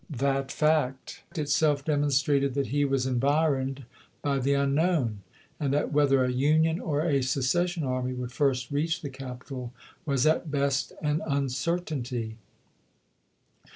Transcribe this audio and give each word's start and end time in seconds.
That 0.09 0.51
fact 0.51 1.21
itself 1.37 1.85
demonstrated 1.85 2.55
that 2.55 2.69
he 2.73 2.85
was 2.85 3.05
environed 3.05 3.85
by 4.23 4.39
the 4.39 4.55
unknown— 4.55 5.19
and 5.59 5.71
that 5.75 5.91
whether 5.93 6.25
a 6.25 6.31
Union 6.31 6.79
or 6.79 7.03
a 7.05 7.21
Secession 7.21 7.83
army 7.83 8.13
would 8.13 8.31
first 8.31 8.71
reach 8.71 9.03
the 9.03 9.11
capital 9.11 9.73
was 10.03 10.25
at 10.25 10.49
best 10.49 10.91
an 11.03 11.21
uncertainty. 11.27 12.39